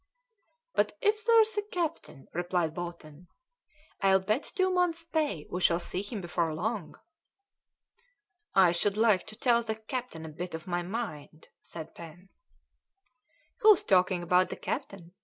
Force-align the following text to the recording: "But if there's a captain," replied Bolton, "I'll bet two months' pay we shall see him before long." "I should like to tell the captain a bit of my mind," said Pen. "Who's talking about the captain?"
"But 0.73 0.97
if 0.99 1.23
there's 1.23 1.59
a 1.59 1.61
captain," 1.61 2.27
replied 2.33 2.73
Bolton, 2.73 3.27
"I'll 4.01 4.19
bet 4.19 4.41
two 4.45 4.71
months' 4.71 5.03
pay 5.05 5.45
we 5.51 5.61
shall 5.61 5.79
see 5.79 6.01
him 6.01 6.21
before 6.21 6.51
long." 6.55 6.99
"I 8.55 8.71
should 8.71 8.97
like 8.97 9.27
to 9.27 9.35
tell 9.35 9.61
the 9.61 9.75
captain 9.75 10.25
a 10.25 10.29
bit 10.29 10.55
of 10.55 10.65
my 10.65 10.81
mind," 10.81 11.49
said 11.61 11.93
Pen. 11.93 12.29
"Who's 13.59 13.83
talking 13.83 14.23
about 14.23 14.49
the 14.49 14.57
captain?" 14.57 15.13